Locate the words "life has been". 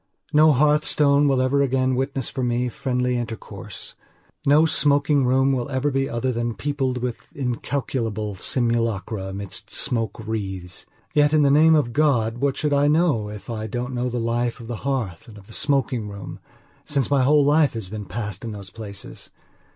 17.45-18.05